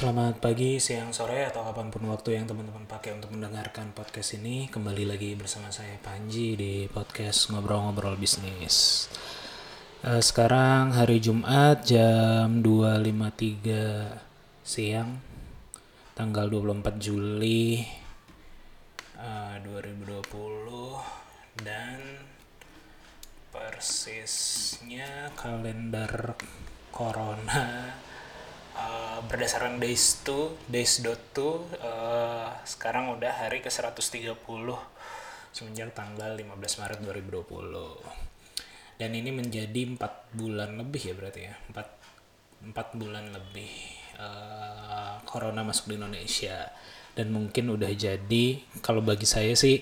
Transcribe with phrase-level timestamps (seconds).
[0.00, 4.64] Selamat pagi, siang, sore, atau kapan pun waktu yang teman-teman pakai untuk mendengarkan podcast ini.
[4.72, 9.04] Kembali lagi bersama saya Panji di podcast Ngobrol-Ngobrol Bisnis.
[10.00, 15.20] Eh, Sekarang hari Jumat jam 2.53 siang
[16.16, 17.84] Tanggal 24 Juli
[19.20, 22.00] eh, 2020 Dan
[23.52, 26.40] persisnya kalender
[26.88, 28.00] corona
[28.80, 34.40] uh, berdasarkan days to days dot uh, sekarang udah hari ke 130
[35.52, 38.30] semenjak tanggal 15 Maret 2020
[39.00, 41.56] dan ini menjadi empat bulan lebih ya berarti ya?
[41.72, 41.88] Empat
[42.60, 43.72] empat bulan lebih
[44.20, 46.68] uh, corona masuk di Indonesia.
[47.16, 49.80] Dan mungkin udah jadi kalau bagi saya sih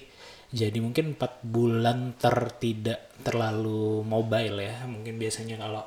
[0.55, 4.87] jadi mungkin empat bulan tertidak terlalu mobile ya.
[4.87, 5.83] Mungkin biasanya kalau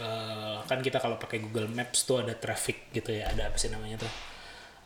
[0.00, 3.68] eh, kan kita kalau pakai Google Maps tuh ada traffic gitu ya ada apa sih
[3.72, 4.12] namanya tuh?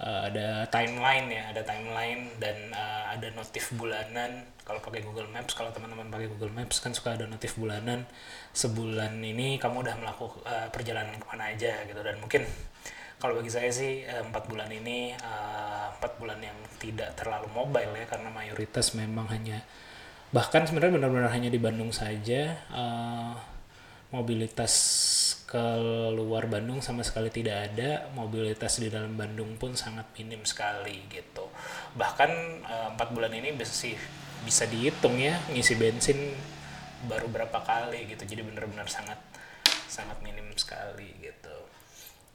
[0.00, 4.47] Eh, ada timeline ya ada timeline dan eh, ada notif bulanan.
[4.64, 8.06] Kalau pakai Google Maps kalau teman-teman pakai Google Maps kan suka ada notif bulanan.
[8.55, 12.00] Sebulan ini kamu udah melakukan perjalanan ke mana aja gitu.
[12.00, 12.47] Dan mungkin
[13.19, 15.12] kalau bagi saya sih empat bulan ini
[15.98, 19.61] empat bulan yang tidak terlalu mobile ya karena mayoritas memang hanya
[20.31, 22.55] bahkan sebenarnya benar-benar hanya di Bandung saja
[24.11, 24.75] mobilitas
[25.47, 31.47] keluar Bandung sama sekali tidak ada mobilitas di dalam Bandung pun sangat minim sekali gitu.
[31.98, 32.31] Bahkan
[32.66, 33.94] eh, empat bulan ini bisa sih
[34.47, 36.19] bisa dihitung ya ngisi bensin
[37.06, 38.22] baru berapa kali gitu.
[38.26, 39.19] Jadi benar-benar sangat
[39.91, 41.59] sangat minim sekali gitu.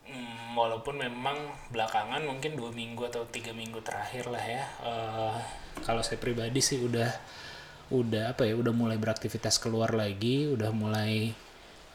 [0.05, 1.35] Hmm, walaupun memang
[1.73, 5.35] belakangan mungkin dua minggu atau tiga minggu terakhir lah ya eh,
[5.81, 7.09] kalau saya pribadi sih udah
[7.89, 11.33] udah apa ya udah mulai beraktivitas keluar lagi udah mulai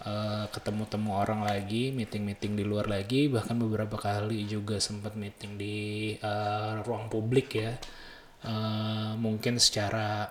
[0.08, 5.76] eh, ketemu-temu orang lagi meeting-meeting di luar lagi bahkan beberapa kali juga sempat meeting di
[6.16, 7.72] eh, ruang publik ya.
[8.44, 10.28] Eh, mungkin secara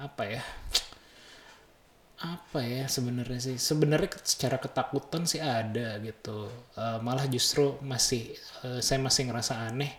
[0.00, 0.42] apa ya
[2.24, 3.56] apa ya sebenarnya sih?
[3.60, 6.48] Sebenarnya secara ketakutan sih ada gitu.
[6.78, 8.32] Eh, malah justru masih
[8.64, 9.92] eh, saya masih ngerasa aneh.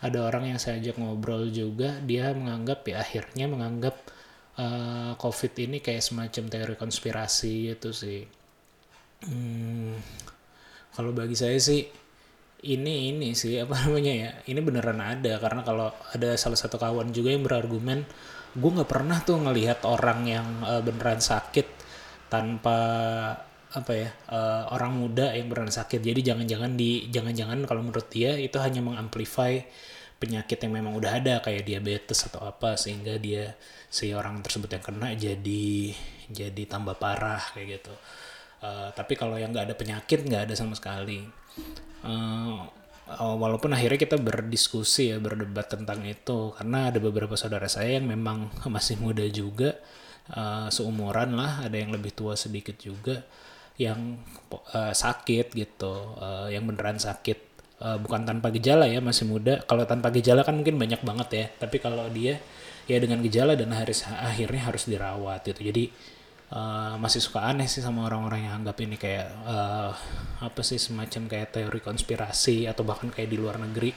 [0.00, 3.96] Ada orang yang saya ajak ngobrol juga dia menganggap ya akhirnya menganggap
[4.58, 8.39] eh, covid ini kayak semacam teori konspirasi gitu sih
[9.20, 10.00] Hmm,
[10.96, 11.84] kalau bagi saya sih
[12.64, 15.32] ini ini sih apa namanya ya ini beneran ada.
[15.42, 18.00] Karena kalau ada salah satu kawan juga yang berargumen
[18.50, 21.66] gue nggak pernah tuh ngelihat orang yang eh, beneran sakit
[22.32, 22.78] tanpa
[23.70, 26.00] apa ya eh, orang muda yang beneran sakit.
[26.02, 29.60] Jadi jangan-jangan di jangan-jangan kalau menurut dia itu hanya mengamplify
[30.20, 33.56] penyakit yang memang udah ada kayak diabetes atau apa sehingga dia
[33.88, 35.96] si orang tersebut yang kena jadi
[36.28, 37.94] jadi tambah parah kayak gitu
[38.60, 41.24] Eh, tapi kalau yang nggak ada penyakit nggak ada sama sekali.
[42.04, 42.60] Eh,
[43.18, 48.52] walaupun akhirnya kita berdiskusi ya berdebat tentang itu karena ada beberapa saudara saya yang memang
[48.74, 49.80] masih muda juga
[50.30, 53.24] eh, seumuran lah ada yang lebih tua sedikit juga
[53.80, 54.20] yang
[54.76, 57.38] eh, sakit gitu eh, yang beneran sakit.
[57.80, 59.64] Eh, bukan tanpa gejala ya masih muda.
[59.64, 62.36] Kalau tanpa gejala kan mungkin banyak banget ya tapi kalau dia
[62.84, 65.64] ya dengan gejala dan harus akhirnya harus dirawat gitu.
[65.72, 65.84] Jadi
[66.50, 69.92] eh, masih suka aneh sih sama orang-orang yang anggap ini kayak eh,
[70.42, 73.92] apa sih semacam kayak teori konspirasi atau bahkan kayak di luar negeri.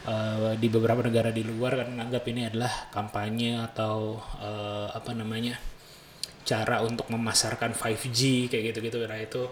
[0.00, 5.60] Eh, di beberapa negara di luar kan menganggap ini adalah kampanye atau eh, apa namanya
[6.48, 9.04] cara untuk memasarkan 5G kayak gitu-gitu.
[9.04, 9.44] Nah itu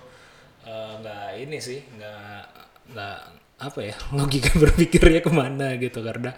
[0.69, 2.45] nggak ini sih nggak
[2.93, 3.19] nggak
[3.59, 6.01] apa ya logika berpikirnya ke mana gitu.
[6.01, 6.33] Karena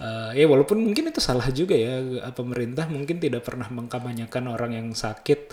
[0.00, 4.72] eh, ya walaupun mungkin itu salah juga ya eh, pemerintah mungkin tidak pernah mengkampanyekan orang
[4.78, 5.52] yang sakit.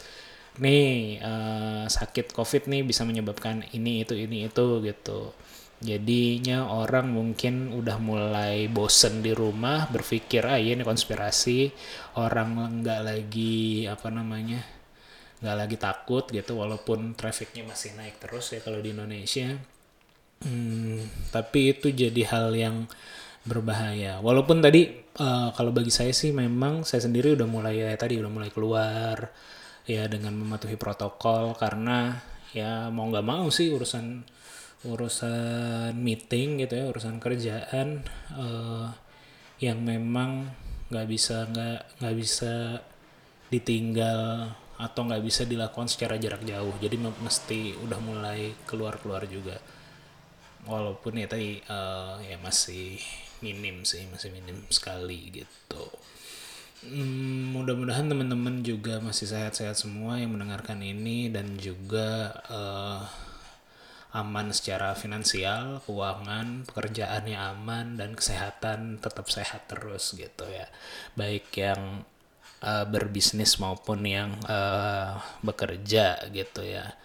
[0.64, 5.34] Nih eh, sakit covid nih bisa menyebabkan ini itu ini itu gitu.
[5.82, 11.74] Jadinya orang mungkin udah mulai bosen di rumah berpikir ah iya ini konspirasi.
[12.22, 14.62] Orang nggak lagi apa namanya
[15.42, 19.58] nggak lagi takut gitu walaupun trafficnya masih naik terus ya kalau di Indonesia.
[20.42, 22.78] Hmm, tapi itu jadi hal yang
[23.50, 24.22] berbahaya.
[24.22, 24.82] Walaupun tadi
[25.26, 29.18] eh, kalau bagi saya sih memang saya sendiri udah mulai ya tadi udah mulai keluar
[29.90, 32.22] ya dengan mematuhi protokol karena
[32.54, 34.22] ya mau nggak mau sih urusan
[34.86, 37.88] urusan meeting gitu ya urusan kerjaan
[38.38, 38.88] eh,
[39.62, 40.50] yang memang
[40.92, 42.54] nggak bisa nggak nggak bisa
[43.54, 44.50] ditinggal
[44.82, 49.60] atau nggak bisa dilakukan secara jarak jauh jadi me- mesti udah mulai keluar keluar juga
[50.66, 52.98] walaupun ya tadi eh, ya masih
[53.46, 55.84] minim sih masih minim sekali gitu
[56.82, 63.02] Hmm, mudah-mudahan teman-teman juga masih sehat-sehat semua yang mendengarkan ini dan juga eh,
[64.18, 70.66] aman secara finansial, keuangan, pekerjaannya aman dan kesehatan tetap sehat terus gitu ya.
[71.14, 72.02] Baik yang
[72.66, 76.98] eh, berbisnis maupun yang eh, bekerja gitu ya.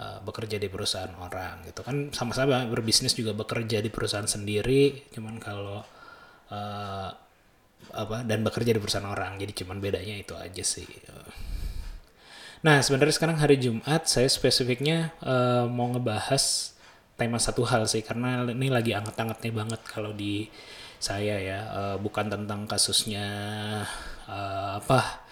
[0.00, 2.08] Eh, bekerja di perusahaan orang gitu kan.
[2.08, 5.84] Sama-sama berbisnis juga bekerja di perusahaan sendiri cuman kalau
[6.48, 7.10] eh,
[7.90, 9.36] apa dan bekerja di perusahaan orang.
[9.36, 10.88] Jadi cuman bedanya itu aja sih
[12.60, 16.76] nah sebenarnya sekarang hari Jumat saya spesifiknya eh, mau ngebahas
[17.16, 20.48] tema satu hal sih karena ini lagi anget-angetnya banget kalau di
[21.00, 21.60] saya ya.
[21.76, 23.26] Eh, bukan tentang kasusnya
[24.28, 25.28] eh, apa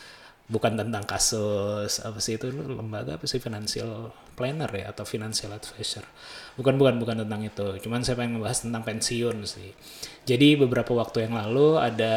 [0.49, 6.06] bukan tentang kasus apa sih itu lembaga apa sih financial planner ya atau financial advisor.
[6.55, 7.67] Bukan bukan bukan tentang itu.
[7.82, 9.75] Cuman saya pengen ngebahas tentang pensiun sih.
[10.23, 12.14] Jadi beberapa waktu yang lalu ada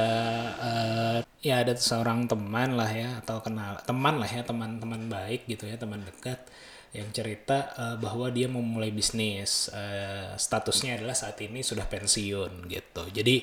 [0.61, 5.65] eh, ya ada seorang teman lah ya atau kenal teman lah ya teman-teman baik gitu
[5.65, 6.37] ya teman dekat
[6.93, 9.73] yang cerita eh, bahwa dia mau mulai bisnis.
[9.73, 13.03] Eh, statusnya adalah saat ini sudah pensiun gitu.
[13.09, 13.35] Jadi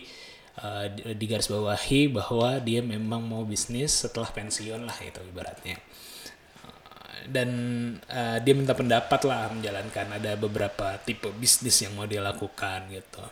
[0.91, 5.79] di- digarisbawahi bahwa dia memang mau bisnis setelah pensiun lah itu ibaratnya
[7.27, 7.51] dan
[8.07, 10.23] eh, dia minta pendapat lah menjalankan.
[10.23, 13.25] Ada beberapa tipe bisnis yang mau dia lakukan gitu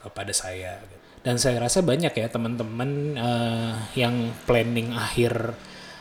[0.00, 0.80] kepada saya
[1.20, 5.52] dan saya rasa banyak ya teman-teman eh, yang planning akhir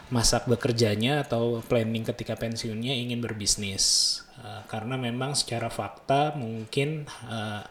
[0.10, 7.64] masa bekerjanya atau planning ketika pensiunnya ingin berbisnis Eh, karena memang secara fakta mungkin eh,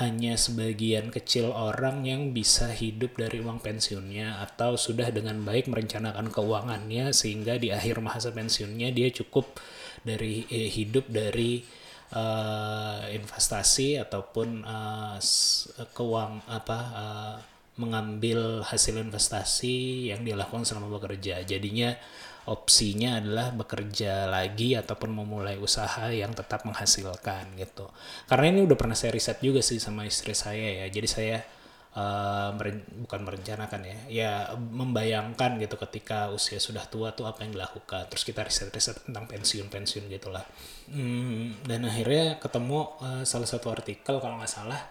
[0.00, 6.30] hanya sebagian kecil orang yang bisa hidup dari uang pensiunnya atau sudah dengan baik merencanakan
[6.32, 9.50] keuangannya sehingga di akhir masa pensiunnya dia cukup
[10.06, 11.60] dari eh, hidup dari
[12.14, 14.62] eh, investasi ataupun
[15.18, 17.36] s- keuang apa eh,
[17.80, 21.40] mengambil hasil investasi yang dia lakukan selama bekerja.
[21.42, 21.96] Jadinya
[22.50, 27.86] opsinya adalah bekerja lagi ataupun memulai usaha yang tetap menghasilkan gitu.
[28.26, 30.86] Karena ini udah pernah saya riset juga sih sama istri saya ya.
[30.90, 31.38] Jadi saya
[31.94, 37.54] eh, meren- bukan merencanakan ya ya membayangkan gitu ketika usia sudah tua tuh apa yang
[37.54, 38.10] dilakukan.
[38.10, 40.42] Terus kita riset-riset tentang pensiun-pensiun gitulah.
[40.90, 44.82] Hmm, dan akhirnya ketemu eh, salah satu artikel kalau nggak salah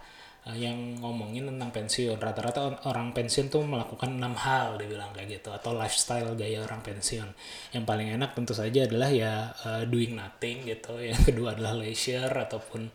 [0.49, 2.17] eh, yang ngomongin tentang pensiun.
[2.17, 5.49] Rata-rata orang pensiun tuh melakukan enam hal dibilang kayak gitu.
[5.53, 7.29] Atau lifestyle gaya orang pensiun.
[7.75, 10.97] Yang paling enak tentu saja adalah ya eh, doing nothing gitu.
[11.11, 12.89] Yang kedua adalah leisure ataupun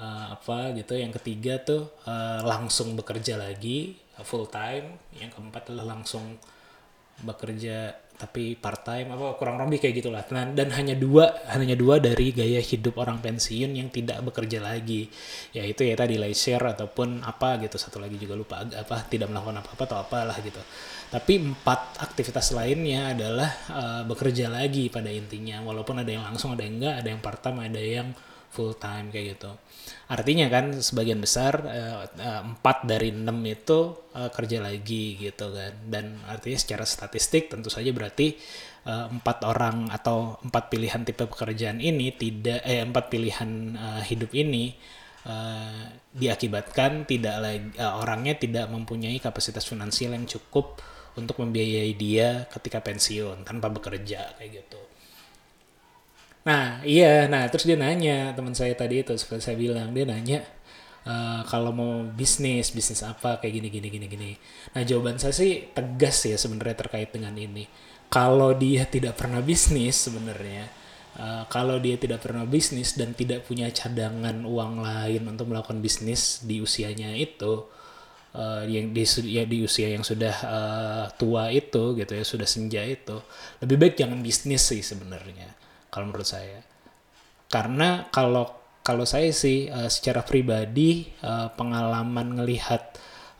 [0.00, 0.98] eh, apa gitu.
[0.98, 3.94] Yang ketiga tuh eh, langsung bekerja lagi
[4.24, 4.98] full time.
[5.14, 6.38] Yang keempat adalah langsung
[7.18, 10.26] bekerja tapi part time apa kurang lebih kayak gitulah.
[10.26, 15.06] Dan, dan hanya dua hanya dua dari gaya hidup orang pensiun yang tidak bekerja lagi.
[15.54, 17.78] Yaitu ya tadi leisure ataupun apa gitu.
[17.78, 20.58] Satu lagi juga lupa apa tidak melakukan apa apa atau apalah gitu.
[21.08, 25.62] Tapi empat aktivitas lainnya adalah eh, bekerja lagi pada intinya.
[25.62, 28.10] Walaupun ada yang langsung ada yang enggak ada yang part time ada yang
[28.48, 29.52] full time kayak gitu
[30.08, 35.74] artinya kan sebagian besar eh, eh, empat dari enam itu eh, kerja lagi gitu kan
[35.92, 38.36] dan artinya secara statistik tentu saja berarti
[38.88, 44.72] empat orang atau empat pilihan tipe pekerjaan ini tidak eh empat pilihan eh, hidup ini
[45.28, 45.84] eh,
[46.16, 50.80] diakibatkan tidak lagi eh, orangnya tidak mempunyai kapasitas finansial yang cukup
[51.20, 54.80] untuk membiayai dia ketika pensiun tanpa bekerja kayak gitu.
[56.46, 60.38] Nah, iya, nah terus dia nanya teman saya tadi itu seperti saya bilang dia nanya
[61.06, 64.30] eh, kalau mau bisnis bisnis apa kayak gini gini gini gini.
[64.74, 67.66] Nah jawaban saya sih tegas ya sebenarnya terkait dengan ini.
[68.08, 70.64] Kalau dia tidak pernah bisnis sebenarnya,
[71.20, 76.40] eh, kalau dia tidak pernah bisnis dan tidak punya cadangan uang lain untuk melakukan bisnis
[76.48, 77.68] di usianya itu,
[78.36, 82.82] eh, yang di ya di usia yang sudah eh, tua itu gitu ya sudah senja
[82.84, 83.16] itu
[83.64, 85.48] lebih baik jangan bisnis sih sebenarnya
[85.88, 86.60] kalau menurut saya
[87.48, 88.48] karena kalau
[88.84, 92.82] kalau saya sih eh, secara pribadi eh, pengalaman ngelihat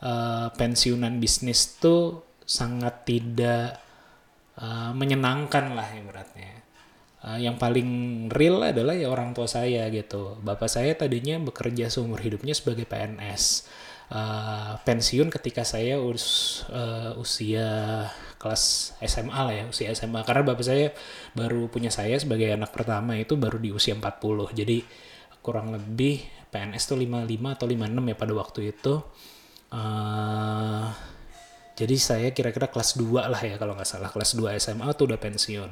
[0.03, 3.77] eh, pensiunan bisnis tuh sangat tidak
[4.57, 6.59] eh, menyenangkan lah ibaratnya
[7.19, 7.89] Eh, yang paling
[8.31, 10.39] real adalah ya orang tua saya gitu.
[10.39, 13.67] Bapak saya tadinya bekerja seumur hidupnya sebagai PNS.
[14.09, 17.67] Eh, pensiun ketika saya us- eh, usia
[18.41, 20.25] kelas SMA lah ya, usia SMA.
[20.25, 20.89] Karena bapak saya
[21.37, 24.49] baru punya saya sebagai anak pertama itu baru di usia 40.
[24.49, 24.81] Jadi
[25.45, 28.93] kurang lebih PNS tuh 55 atau 56 ya pada waktu itu
[29.69, 30.85] Eh,
[31.79, 34.11] jadi saya kira-kira kelas 2 lah ya kalau nggak salah.
[34.11, 35.71] Kelas 2 SMA tuh udah pensiun.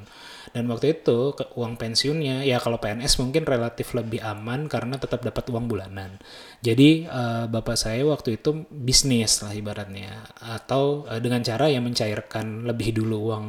[0.56, 5.20] Dan waktu itu ke, uang pensiunnya ya kalau PNS mungkin relatif lebih aman karena tetap
[5.20, 6.16] dapat uang bulanan.
[6.64, 10.32] Jadi eh, bapak saya waktu itu bisnis lah ibaratnya.
[10.40, 13.46] Atau eh, dengan cara yang mencairkan lebih dulu uang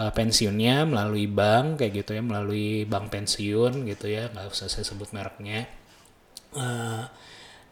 [0.00, 4.32] eh, pensiunnya melalui bank kayak gitu ya melalui bank pensiun gitu ya.
[4.32, 5.68] Nggak usah saya sebut mereknya.
[6.56, 7.04] Eh,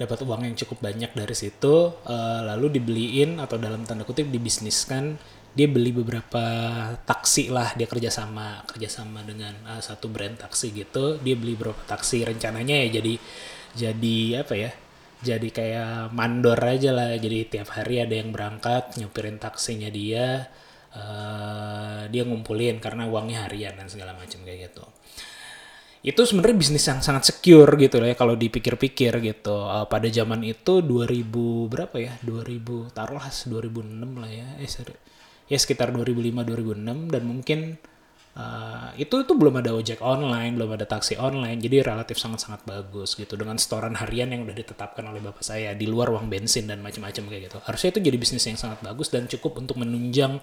[0.00, 5.20] dapat uang yang cukup banyak dari situ eh, lalu dibeliin atau dalam tanda kutip dibisniskan
[5.52, 6.40] dia beli beberapa
[7.04, 11.20] taksi lah dia kerjasama kerjasama dengan eh, satu brand taksi gitu.
[11.20, 13.14] Dia beli beberapa taksi rencananya ya jadi
[13.76, 14.70] jadi apa ya
[15.20, 17.12] jadi kayak mandor aja lah.
[17.20, 20.48] Jadi tiap hari ada yang berangkat nyupirin taksinya dia
[20.96, 24.84] eh, dia ngumpulin karena uangnya harian dan segala macam kayak gitu
[26.00, 29.52] itu sebenarnya bisnis yang sangat secure gitu ya kalau dipikir-pikir gitu.
[29.52, 32.16] Uh, pada zaman itu 2000 berapa ya?
[32.24, 34.48] 2000 taruhlah 2006 lah ya.
[34.64, 34.96] Eh sorry.
[35.50, 37.58] ya sekitar 2005 2006 dan mungkin
[38.38, 43.18] uh, itu itu belum ada ojek online belum ada taksi online jadi relatif sangat-sangat bagus
[43.18, 46.78] gitu dengan setoran harian yang udah ditetapkan oleh bapak saya di luar uang bensin dan
[46.80, 47.58] macam-macam kayak gitu.
[47.66, 50.38] Harusnya itu jadi bisnis yang sangat bagus dan cukup untuk menunjang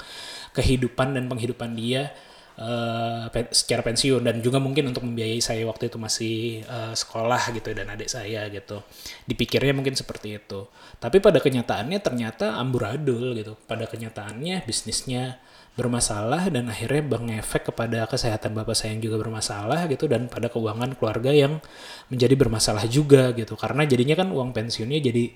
[0.52, 2.12] kehidupan dan penghidupan dia
[2.58, 4.26] eh, secara pensiun.
[4.26, 8.50] Dan juga mungkin untuk membiayai saya waktu itu masih eh, sekolah gitu dan adik saya
[8.50, 8.82] gitu.
[9.30, 10.66] Dipikirnya mungkin seperti itu.
[10.98, 13.54] Tapi pada kenyataannya ternyata amburadul gitu.
[13.70, 15.38] Pada kenyataannya bisnisnya
[15.78, 20.98] bermasalah dan akhirnya bengefek kepada kesehatan bapak saya yang juga bermasalah gitu dan pada keuangan
[20.98, 21.62] keluarga yang
[22.10, 23.54] menjadi bermasalah juga gitu.
[23.54, 25.30] Karena jadinya kan uang pensiunnya jadi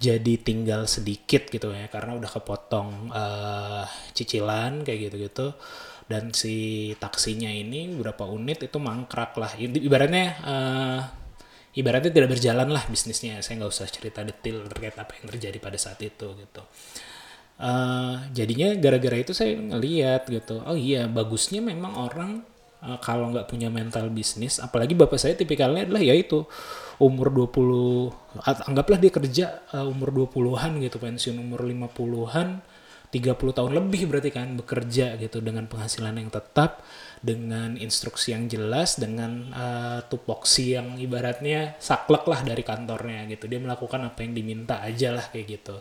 [0.00, 1.92] jadi tinggal sedikit gitu ya.
[1.92, 3.84] Karena udah kepotong eh,
[4.16, 5.52] cicilan kayak gitu-gitu
[6.10, 9.52] dan si taksinya ini beberapa unit itu mangkrak lah.
[9.58, 11.00] Ibaratnya eh,
[11.78, 13.40] ibaratnya tidak berjalan lah bisnisnya.
[13.40, 16.62] Saya nggak usah cerita detail terkait apa yang terjadi pada saat itu gitu.
[17.62, 20.62] Eh, jadinya gara-gara itu saya ngeliat gitu.
[20.66, 22.30] Oh iya bagusnya memang orang
[22.82, 26.42] eh, kalau nggak punya mental bisnis apalagi bapak saya tipikalnya adalah ya itu
[26.98, 28.10] umur 20
[28.46, 32.71] at- anggaplah dia kerja eh, umur 20-an gitu pensiun umur 50-an
[33.12, 36.80] 30 tahun lebih berarti kan bekerja gitu dengan penghasilan yang tetap
[37.20, 43.52] dengan instruksi yang jelas dengan eh, tupoksi yang ibaratnya saklek lah dari kantornya gitu.
[43.52, 45.76] Dia melakukan apa yang diminta aja lah kayak gitu.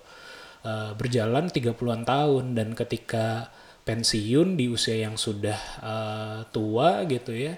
[0.67, 3.47] Eh, berjalan 30-an tahun dan ketika
[3.87, 7.55] pensiun di usia yang sudah eh, tua gitu ya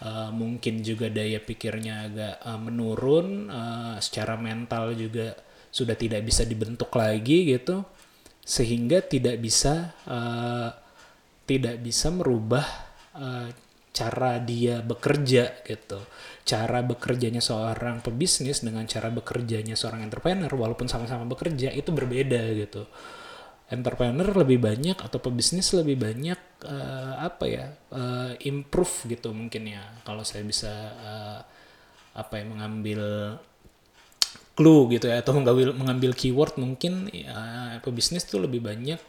[0.00, 5.36] eh, mungkin juga daya pikirnya agak eh, menurun eh, secara mental juga
[5.70, 7.84] sudah tidak bisa dibentuk lagi gitu
[8.50, 10.70] sehingga tidak bisa eh,
[11.46, 12.66] tidak bisa merubah
[13.14, 13.48] eh,
[13.94, 16.02] cara dia bekerja gitu.
[16.42, 22.90] Cara bekerjanya seorang pebisnis dengan cara bekerjanya seorang entrepreneur walaupun sama-sama bekerja itu berbeda gitu.
[23.70, 29.82] Entrepreneur lebih banyak atau pebisnis lebih banyak eh, apa ya eh, improve gitu mungkin ya.
[30.02, 31.40] Kalau saya bisa eh,
[32.18, 33.02] apa ya mengambil
[34.60, 39.00] clue gitu ya atau mengambil mengambil keyword mungkin ya, pebisnis tuh lebih banyak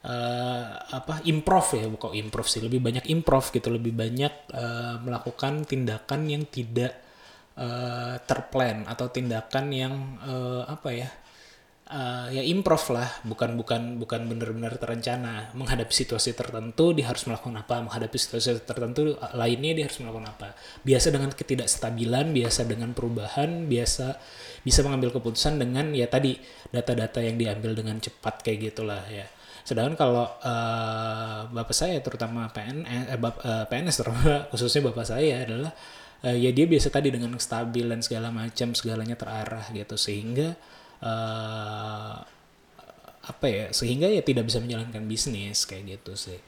[0.00, 0.66] eh,
[0.96, 6.24] apa improv ya bukan improv sih lebih banyak improv gitu lebih banyak eh, melakukan tindakan
[6.32, 6.96] yang tidak
[7.60, 11.08] eh, terplan atau tindakan yang eh, apa ya
[11.88, 15.50] eh, ya improv lah bukan bukan bukan benar-benar terencana.
[15.56, 17.80] Menghadapi situasi tertentu dia harus melakukan apa.
[17.84, 20.48] Menghadapi situasi tertentu eh, lainnya dia harus melakukan apa.
[20.84, 24.06] Biasa dengan ketidakstabilan biasa dengan perubahan biasa
[24.62, 26.36] bisa mengambil keputusan dengan ya tadi
[26.68, 29.26] data-data yang diambil dengan cepat kayak gitulah ya.
[29.68, 35.44] Sedangkan kalau eh, bapak saya terutama PNS eh, bap- eh, PNS terutama khususnya bapak saya
[35.44, 35.72] adalah
[36.24, 39.96] eh, ya dia biasa tadi dengan stabil dan segala macam segalanya terarah gitu.
[40.00, 40.56] Sehingga
[41.02, 42.16] eh,
[43.28, 46.40] apa ya sehingga ya tidak bisa menjalankan bisnis kayak gitu sih.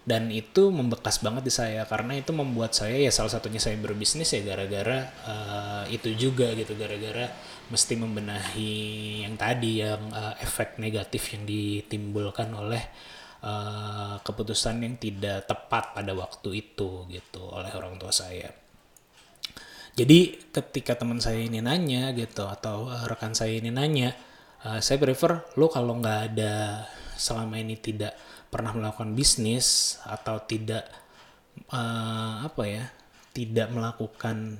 [0.00, 4.32] Dan itu membekas banget di saya karena itu membuat saya ya salah satunya saya berbisnis
[4.32, 7.28] ya gara-gara eh, itu juga gitu gara-gara
[7.70, 8.74] mesti membenahi
[9.28, 12.82] yang tadi yang eh, efek negatif yang ditimbulkan oleh
[13.44, 18.59] eh, keputusan yang tidak tepat pada waktu itu gitu oleh orang tua saya
[20.00, 24.16] jadi ketika teman saya ini nanya gitu atau eh, rekan saya ini nanya,
[24.64, 26.88] eh, saya prefer lo kalau nggak ada
[27.20, 28.16] selama ini tidak
[28.48, 30.88] pernah melakukan bisnis atau tidak
[31.68, 32.84] eh, apa ya,
[33.36, 34.56] tidak melakukan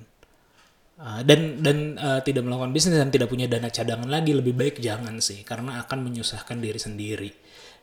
[1.01, 4.77] eh, dan dan eh, tidak melakukan bisnis dan tidak punya dana cadangan lagi lebih baik
[4.85, 7.31] jangan sih karena akan menyusahkan diri sendiri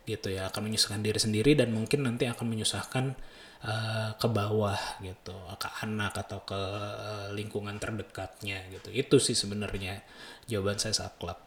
[0.06, 0.54] gitu ya.
[0.54, 3.18] Akan menyusahkan diri sendiri dan mungkin nanti akan menyusahkan
[3.66, 8.90] eh, ke bawah gitu ke anak atau ke eh, lingkungan terdekatnya gitu.
[8.94, 10.02] Itu sih sebenarnya
[10.50, 11.40] jawaban saya saklek.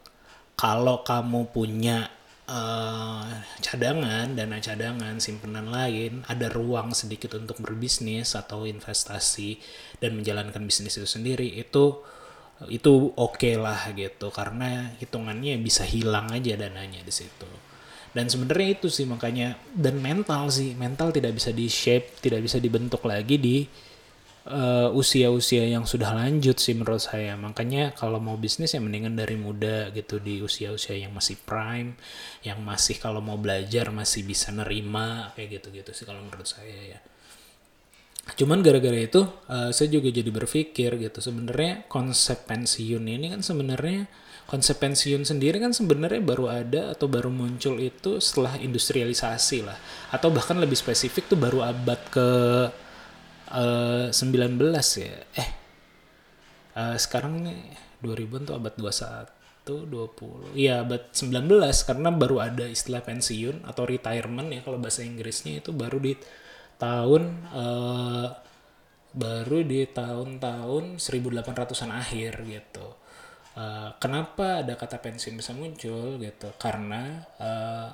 [0.59, 2.11] Kalau kamu punya
[2.49, 3.31] eh,
[3.63, 9.59] cadangan dana cadangan simpenan lain ada ruang sedikit untuk berbisnis atau investasi
[10.03, 12.03] dan menjalankan bisnis itu sendiri itu
[12.69, 14.29] itu oke lah gitu.
[14.29, 17.70] Karena hitungannya bisa hilang aja dananya di situ
[18.11, 22.59] dan sebenarnya itu sih makanya dan mental sih mental tidak bisa di shape tidak bisa
[22.59, 23.57] dibentuk lagi di
[24.47, 27.37] eh, usia-usia yang sudah lanjut sih menurut saya.
[27.37, 31.97] Makanya kalau mau bisnis ya mendingan dari muda gitu di usia-usia yang masih prime
[32.41, 36.99] yang masih kalau mau belajar masih bisa nerima kayak gitu-gitu sih kalau menurut saya ya.
[38.37, 44.09] Cuman gara-gara itu eh, saya juga jadi berpikir gitu sebenarnya konsep pensiun ini kan sebenarnya
[44.51, 49.79] konsep pensiun sendiri kan sebenarnya baru ada atau baru muncul itu setelah industrialisasi lah.
[50.11, 52.27] Atau bahkan lebih spesifik tuh baru abad ke
[53.47, 54.59] eh, 19
[54.99, 55.15] ya.
[55.39, 55.49] Eh
[56.75, 57.59] eh, sekarang nih
[58.03, 64.49] 2000 tuh abad 21 20 iya abad 19 karena baru ada istilah pensiun atau retirement
[64.49, 66.17] ya kalau bahasa Inggrisnya itu baru di
[66.81, 67.23] tahun
[67.55, 68.27] eh,
[69.11, 72.87] baru di tahun-tahun 1800-an akhir gitu.
[73.51, 76.49] Eh, kenapa ada kata pensiun bisa muncul gitu?
[76.55, 77.89] Karena eh,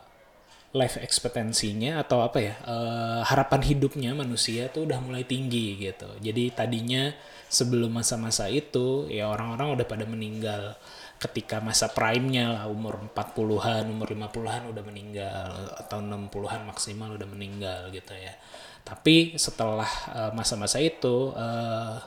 [0.78, 6.06] life expectancy-nya atau apa ya eh, harapan hidupnya manusia tuh udah mulai tinggi gitu.
[6.22, 7.10] Jadi tadinya
[7.50, 10.78] sebelum masa-masa itu ya orang-orang udah pada meninggal
[11.18, 15.50] ketika masa prime-nya lah umur 40-an, umur 50-an udah meninggal
[15.82, 18.38] atau 60-an maksimal udah meninggal gitu ya.
[18.86, 19.90] Tapi setelah
[20.38, 21.98] masa-masa itu eh,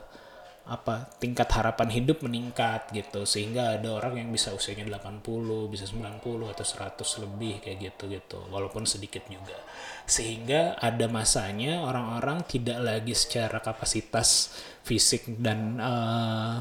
[0.71, 3.27] apa tingkat harapan hidup meningkat gitu.
[3.27, 8.39] Sehingga ada orang yang bisa usianya 80, bisa 90 atau 100 lebih kayak gitu gitu.
[8.55, 9.59] Walaupun sedikit juga.
[10.07, 14.55] Sehingga ada masanya orang-orang tidak lagi secara kapasitas
[14.87, 16.57] fisik dan eh,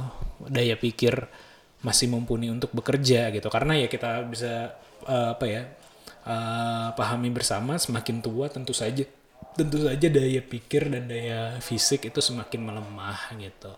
[0.50, 1.30] daya pikir
[1.86, 3.48] masih mumpuni untuk bekerja gitu.
[3.54, 4.74] Karena ya kita bisa
[5.06, 5.70] eh, apa ya
[6.26, 9.06] eh, pahami bersama semakin tua tentu saja
[9.58, 13.74] tentu saja daya pikir dan daya fisik itu semakin melemah gitu.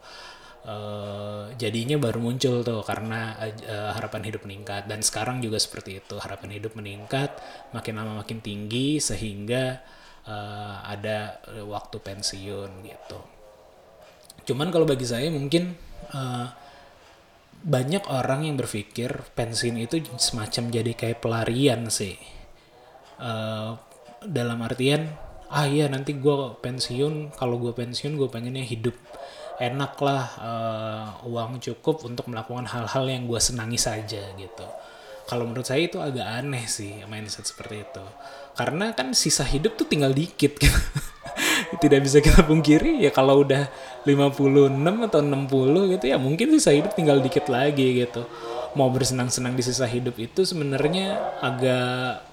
[0.61, 4.85] Eh, jadinya baru muncul tuh karena eh, harapan hidup meningkat.
[4.85, 7.33] Dan sekarang juga seperti itu harapan hidup meningkat
[7.73, 9.81] makin lama makin tinggi sehingga
[10.27, 13.19] eh, ada waktu pensiun gitu.
[14.51, 15.73] Cuman kalau bagi saya mungkin
[16.13, 16.47] eh,
[17.61, 22.17] banyak orang yang berpikir pensiun itu semacam jadi kayak pelarian sih.
[23.21, 23.71] Eh,
[24.21, 25.09] dalam artian
[25.51, 27.35] ah iya nanti gue pensiun.
[27.35, 28.95] Kalau gue pensiun gue pengennya hidup
[29.61, 34.65] enak lah eh, uang cukup untuk melakukan hal-hal yang gue senangi saja gitu.
[35.29, 38.03] Kalau menurut saya itu agak aneh sih mindset seperti itu.
[38.57, 40.79] Karena kan sisa hidup tuh tinggal dikit gitu.
[41.83, 43.69] Tidak bisa kita pungkiri ya kalau udah
[44.03, 44.75] 56
[45.07, 48.25] atau 60 gitu ya mungkin sisa hidup tinggal dikit lagi gitu.
[48.75, 52.30] Mau bersenang-senang di sisa hidup itu sebenarnya agak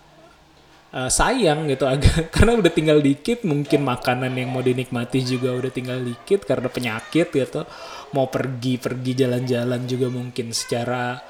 [0.95, 5.73] eh, sayang gitu agak karena udah tinggal dikit mungkin makanan yang mau dinikmati juga udah
[5.73, 7.63] tinggal dikit karena penyakit gitu.
[8.17, 11.21] Mau pergi pergi jalan-jalan juga mungkin secara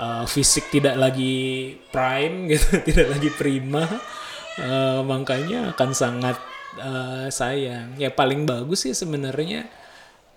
[0.00, 3.84] uh, fisik tidak lagi prime gitu tidak lagi prima.
[4.52, 6.36] Uh, makanya akan sangat
[6.80, 7.96] uh, sayang.
[8.00, 9.68] Ya paling bagus sih sebenarnya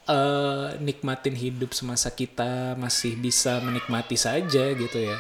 [0.06, 5.18] eh, nikmatin hidup semasa kita masih bisa menikmati saja gitu ya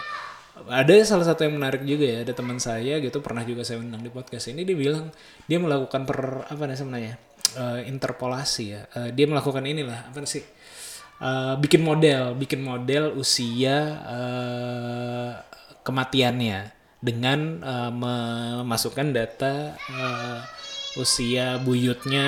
[0.71, 4.01] ada salah satu yang menarik juga ya ada teman saya gitu pernah juga saya undang
[4.01, 4.51] di podcast.
[4.51, 5.11] Ini dia bilang
[5.45, 7.15] dia melakukan per apa namanya sebenarnya
[7.55, 8.81] Eh, interpolasi ya.
[8.91, 10.43] Eh, dia melakukan inilah apa sih
[11.15, 15.31] Eh, bikin model bikin model usia eh,
[15.79, 16.59] kematiannya
[16.99, 20.39] dengan eh, memasukkan data eh,
[20.99, 22.27] usia buyutnya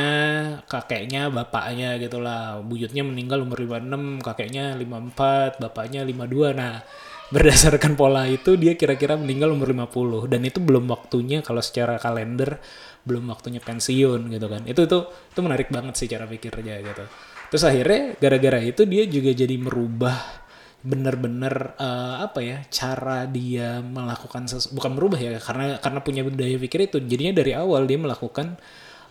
[0.72, 2.63] kakeknya bapaknya gitulah.
[2.63, 6.80] Buyutnya meninggal umur 56 kakeknya 54 bapaknya 52 nah
[7.28, 12.63] berdasarkan pola itu dia kira-kira meninggal umur 50 dan itu belum waktunya kalau secara kalender
[13.04, 14.63] belum waktunya pensiun gitu kan.
[14.68, 17.04] Itu tuh itu menarik banget sih cara pikirnya gitu.
[17.52, 20.48] Terus akhirnya gara-gara itu dia juga jadi merubah
[20.84, 26.88] bener-bener eh, apa ya cara dia melakukan bukan merubah ya karena karena punya daya pikir
[26.92, 27.00] itu.
[27.04, 28.56] Jadinya dari awal dia melakukan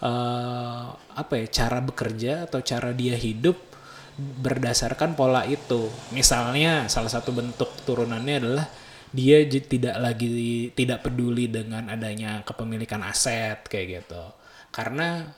[0.00, 3.75] eh, apa ya cara bekerja atau cara dia hidup
[4.16, 8.66] berdasarkan pola itu misalnya salah satu bentuk turunannya adalah
[9.12, 14.24] dia tidak lagi tidak peduli dengan adanya kepemilikan aset kayak gitu
[14.72, 15.28] karena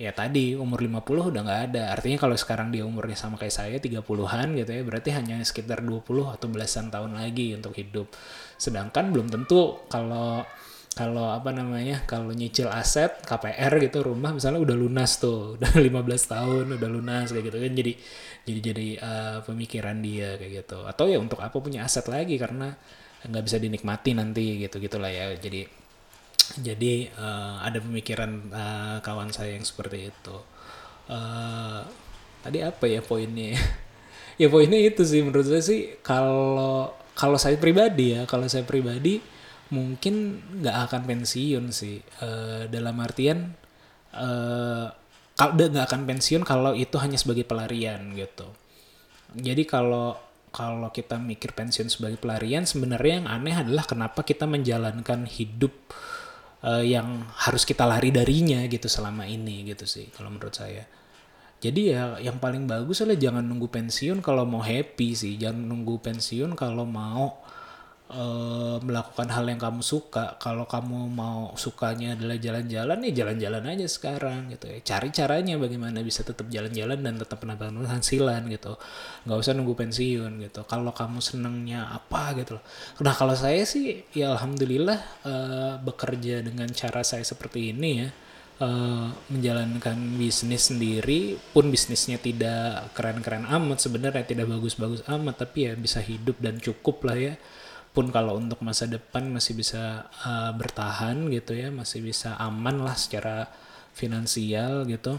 [0.00, 1.92] ya tadi umur 50 udah nggak ada.
[1.92, 6.00] Artinya kalau sekarang dia umurnya sama kayak saya 30-an gitu ya, berarti hanya sekitar 20
[6.40, 8.08] atau belasan tahun lagi untuk hidup.
[8.56, 10.40] Sedangkan belum tentu kalau
[10.90, 15.86] kalau apa namanya kalau nyicil aset KPR gitu rumah misalnya udah lunas tuh udah 15
[16.34, 17.72] tahun udah lunas kayak gitu kan.
[17.72, 17.92] Jadi
[18.40, 20.78] jadi jadi uh, pemikiran dia kayak gitu.
[20.84, 22.74] Atau ya untuk apa punya aset lagi karena
[23.20, 25.30] nggak bisa dinikmati nanti gitu gitulah ya.
[25.38, 25.62] Jadi
[26.58, 30.36] jadi uh, ada pemikiran uh, kawan saya yang seperti itu.
[31.06, 31.86] Uh,
[32.42, 33.62] tadi apa ya poinnya ya?
[34.40, 39.20] Ya poinnya itu sih menurut saya sih kalau kalau saya pribadi ya kalau saya pribadi
[39.70, 42.02] mungkin nggak akan pensiun sih.
[42.22, 43.54] Uh, dalam artian
[44.14, 44.86] uh,
[45.38, 48.50] kalau nggak akan pensiun kalau itu hanya sebagai pelarian gitu.
[49.34, 50.18] Jadi kalau
[50.50, 55.70] kalau kita mikir pensiun sebagai pelarian sebenarnya yang aneh adalah kenapa kita menjalankan hidup
[56.66, 60.84] uh, yang harus kita lari darinya gitu selama ini gitu sih kalau menurut saya.
[61.60, 65.36] Jadi ya yang paling bagus adalah jangan nunggu pensiun kalau mau happy sih.
[65.36, 67.38] Jangan nunggu pensiun kalau mau
[68.10, 70.36] uh, melakukan hal yang kamu suka.
[70.42, 74.78] Kalau kamu mau sukanya adalah jalan-jalan, ya jalan-jalan aja sekarang gitu ya.
[74.82, 78.74] Cari caranya bagaimana bisa tetap jalan-jalan dan tetap menambah penghasilan gitu.
[79.26, 80.60] Nggak usah nunggu pensiun gitu.
[80.66, 82.64] Kalau kamu senangnya apa gitu loh.
[83.00, 88.10] Nah kalau saya sih ya alhamdulillah uh, bekerja dengan cara saya seperti ini ya.
[88.60, 95.72] Uh, menjalankan bisnis sendiri pun bisnisnya tidak keren-keren amat sebenarnya tidak bagus-bagus amat tapi ya
[95.80, 97.34] bisa hidup dan cukup lah ya
[97.90, 102.94] pun kalau untuk masa depan masih bisa uh, bertahan gitu ya masih bisa aman lah
[102.94, 103.50] secara
[103.94, 105.18] finansial gitu.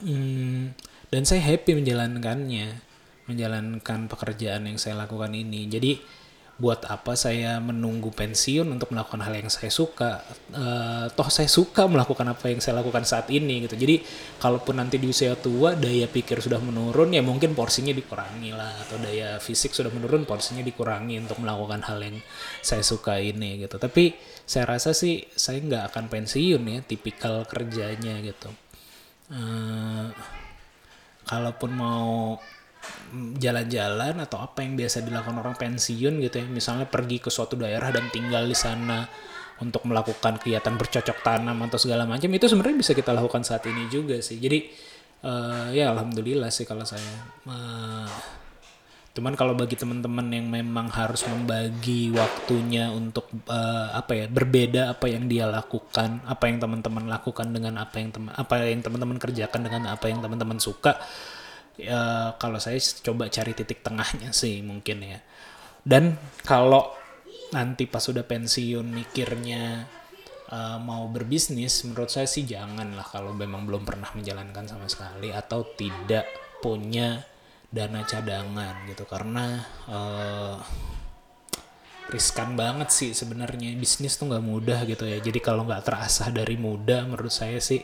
[0.00, 0.72] Hmm,
[1.12, 2.80] dan saya happy menjalankannya
[3.28, 5.68] menjalankan pekerjaan yang saya lakukan ini.
[5.68, 6.00] Jadi
[6.58, 10.26] buat apa saya menunggu pensiun untuk melakukan hal yang saya suka?
[10.50, 13.78] Uh, toh saya suka melakukan apa yang saya lakukan saat ini gitu.
[13.78, 14.02] Jadi
[14.42, 18.98] kalaupun nanti di usia tua daya pikir sudah menurun ya mungkin porsinya dikurangi lah atau
[18.98, 22.18] daya fisik sudah menurun porsinya dikurangi untuk melakukan hal yang
[22.58, 23.78] saya suka ini gitu.
[23.78, 28.50] Tapi saya rasa sih saya nggak akan pensiun ya tipikal kerjanya gitu.
[29.30, 30.10] Uh,
[31.22, 32.34] kalaupun mau
[33.36, 36.46] jalan-jalan atau apa yang biasa dilakukan orang pensiun gitu ya.
[36.46, 39.06] Misalnya pergi ke suatu daerah dan tinggal di sana
[39.58, 43.90] untuk melakukan kegiatan bercocok tanam atau segala macam itu sebenarnya bisa kita lakukan saat ini
[43.90, 44.38] juga sih.
[44.38, 44.70] Jadi
[45.26, 48.10] uh, ya alhamdulillah sih kalau saya uh,
[49.18, 55.10] cuman kalau bagi teman-teman yang memang harus membagi waktunya untuk uh, apa ya berbeda apa
[55.10, 59.60] yang dia lakukan apa yang teman-teman lakukan dengan apa yang teman apa yang teman-teman kerjakan
[59.66, 61.02] dengan apa yang teman-teman suka
[61.78, 65.18] ya kalau saya coba cari titik tengahnya sih mungkin ya.
[65.86, 66.90] Dan kalau
[67.54, 69.88] nanti pas sudah pensiun mikirnya
[70.52, 75.32] uh, mau berbisnis menurut saya sih jangan lah kalau memang belum pernah menjalankan sama sekali
[75.32, 76.28] atau tidak
[76.60, 77.22] punya
[77.70, 79.06] dana cadangan gitu.
[79.06, 80.58] Karena uh,
[82.10, 83.72] riskan banget sih sebenarnya.
[83.78, 85.22] Bisnis tuh nggak mudah gitu ya.
[85.22, 87.80] Jadi kalau nggak terasah dari muda menurut saya sih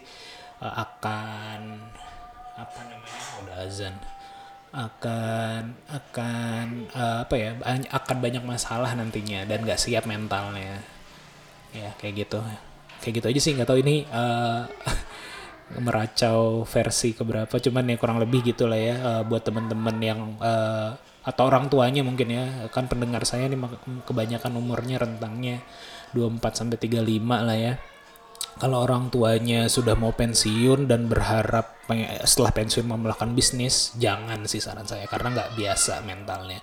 [0.60, 1.60] uh, akan
[2.54, 3.22] apa namanya?
[3.42, 3.94] Udah azan.
[4.74, 7.50] Akan akan uh, apa ya
[7.94, 10.82] akan banyak masalah nantinya dan nggak siap mentalnya.
[11.74, 12.38] Ya kayak gitu.
[13.02, 14.66] Kayak gitu aja sih nggak tahu ini uh,
[15.86, 21.42] meracau versi keberapa cuman ya kurang lebih gitulah ya uh, buat temen-temen yang uh, atau
[21.46, 22.66] orang tuanya mungkin ya.
[22.74, 23.58] Kan pendengar saya nih
[24.06, 25.62] kebanyakan umurnya rentangnya
[26.14, 27.74] 24 sampai 35 lah ya
[28.54, 31.74] kalau orang tuanya sudah mau pensiun dan berharap
[32.24, 36.62] setelah pensiun melakukan bisnis, jangan sih saran saya karena nggak biasa mentalnya.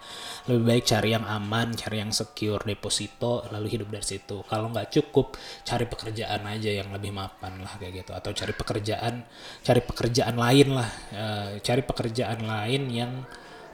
[0.50, 4.42] Lebih baik cari yang aman, cari yang secure deposito, lalu hidup dari situ.
[4.48, 8.12] Kalau nggak cukup, cari pekerjaan aja yang lebih mapan lah kayak gitu.
[8.18, 9.28] Atau cari pekerjaan,
[9.62, 11.26] cari pekerjaan lain lah, e,
[11.62, 13.12] cari pekerjaan lain yang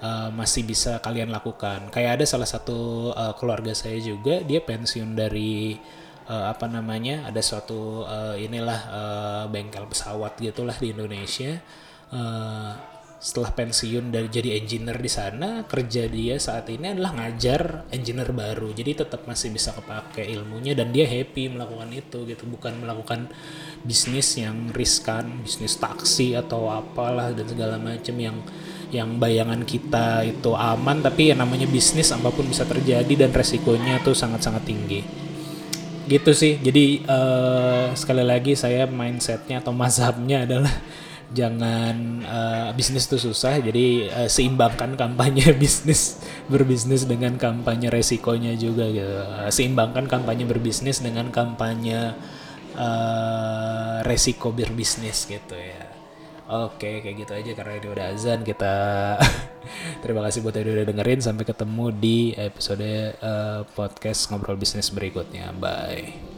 [0.03, 1.88] e, masih bisa kalian lakukan.
[1.93, 5.80] Kayak ada salah satu e, keluarga saya juga, dia pensiun dari
[6.27, 11.59] uh, apa namanya ada suatu uh, inilah uh, bengkel pesawat gitulah di Indonesia.
[12.07, 12.75] Uh,
[13.17, 18.69] setelah pensiun dari jadi engineer di sana kerja dia saat ini adalah ngajar engineer baru.
[18.77, 22.45] Jadi tetap masih bisa kepake ilmunya dan dia happy melakukan itu gitu.
[22.45, 23.25] Bukan melakukan
[23.81, 28.37] bisnis yang riskan bisnis taksi atau apalah dan segala macam yang
[28.93, 31.01] yang bayangan kita itu aman.
[31.01, 35.26] Tapi yang namanya bisnis apa pun bisa terjadi dan resikonya tuh sangat-sangat tinggi
[36.08, 36.56] gitu sih.
[36.58, 40.72] Jadi uh, sekali lagi saya mindsetnya atau mazhabnya adalah
[41.36, 43.60] jangan uh, bisnis itu susah.
[43.60, 49.15] Jadi uh, seimbangkan kampanye bisnis berbisnis dengan kampanye resikonya juga gitu.
[49.52, 52.15] Seimbangkan kampanye berbisnis dengan kampanye
[52.80, 55.96] uh, resiko berbisnis gitu ya
[56.47, 58.75] Oke, kayak gitu aja karena ini udah azan kita
[60.03, 65.51] terima kasih buat yang udah dengerin sampai ketemu di episode uh, podcast ngobrol bisnis berikutnya.
[65.60, 66.37] Bye.